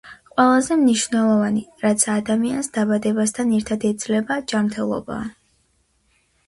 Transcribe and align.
ყველაზე 0.29 0.77
მნიშვნელოვანი, 0.83 1.61
რაც 1.85 2.05
ადამიანს 2.15 2.73
დაბადებასთან 2.79 3.55
ერთად 3.61 3.87
ეძლევა, 3.93 4.43
ჯანმრთელობაა. 4.55 5.31